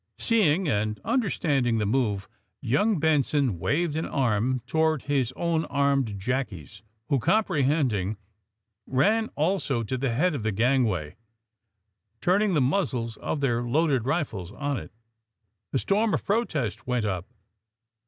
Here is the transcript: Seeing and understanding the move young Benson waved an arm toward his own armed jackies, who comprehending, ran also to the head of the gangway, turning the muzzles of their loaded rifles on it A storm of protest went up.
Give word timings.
Seeing 0.17 0.67
and 0.67 0.99
understanding 1.05 1.77
the 1.77 1.85
move 1.85 2.27
young 2.59 2.99
Benson 2.99 3.59
waved 3.59 3.95
an 3.95 4.07
arm 4.07 4.61
toward 4.65 5.03
his 5.03 5.31
own 5.35 5.65
armed 5.65 6.17
jackies, 6.19 6.81
who 7.09 7.19
comprehending, 7.19 8.17
ran 8.87 9.29
also 9.35 9.83
to 9.83 9.99
the 9.99 10.11
head 10.11 10.33
of 10.33 10.41
the 10.41 10.51
gangway, 10.51 11.17
turning 12.19 12.55
the 12.55 12.61
muzzles 12.61 13.15
of 13.17 13.41
their 13.41 13.61
loaded 13.61 14.05
rifles 14.07 14.51
on 14.51 14.77
it 14.77 14.91
A 15.71 15.77
storm 15.77 16.15
of 16.15 16.25
protest 16.25 16.87
went 16.87 17.05
up. 17.05 17.31